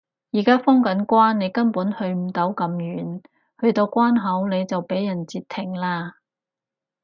[0.31, 3.21] 而家封緊關你根本去唔到咁遠，
[3.59, 6.15] 去到關口你就畀人截停啦